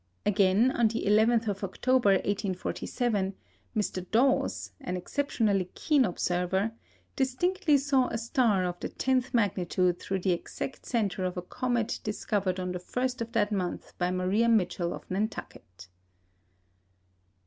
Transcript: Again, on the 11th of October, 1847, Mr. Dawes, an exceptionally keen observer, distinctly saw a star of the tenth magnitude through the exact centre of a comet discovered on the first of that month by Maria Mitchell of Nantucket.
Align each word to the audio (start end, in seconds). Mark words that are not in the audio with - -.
Again, 0.25 0.71
on 0.71 0.87
the 0.87 1.05
11th 1.05 1.47
of 1.47 1.63
October, 1.63 2.13
1847, 2.13 3.35
Mr. 3.75 4.09
Dawes, 4.09 4.71
an 4.79 4.97
exceptionally 4.97 5.65
keen 5.75 6.05
observer, 6.05 6.71
distinctly 7.15 7.77
saw 7.77 8.07
a 8.07 8.17
star 8.17 8.65
of 8.65 8.79
the 8.79 8.89
tenth 8.89 9.31
magnitude 9.31 9.99
through 9.99 10.21
the 10.21 10.31
exact 10.33 10.87
centre 10.87 11.23
of 11.23 11.37
a 11.37 11.43
comet 11.43 11.99
discovered 12.03 12.59
on 12.59 12.71
the 12.71 12.79
first 12.79 13.21
of 13.21 13.33
that 13.33 13.51
month 13.51 13.95
by 13.99 14.09
Maria 14.09 14.49
Mitchell 14.49 14.91
of 14.91 15.03
Nantucket. 15.11 15.87